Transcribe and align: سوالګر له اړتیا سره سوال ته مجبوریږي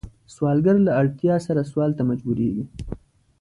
سوالګر 0.33 0.75
له 0.87 0.91
اړتیا 1.01 1.35
سره 1.47 1.61
سوال 1.71 1.91
ته 1.97 2.03
مجبوریږي 2.09 2.65